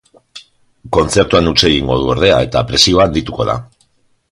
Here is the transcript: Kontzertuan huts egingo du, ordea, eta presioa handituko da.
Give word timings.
Kontzertuan 0.97 1.51
huts 1.51 1.65
egingo 1.69 1.99
du, 1.99 2.09
ordea, 2.15 2.41
eta 2.47 2.65
presioa 2.73 3.09
handituko 3.11 3.49
da. 3.53 3.61